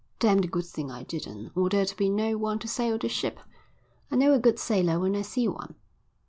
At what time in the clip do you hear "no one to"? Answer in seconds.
2.09-2.67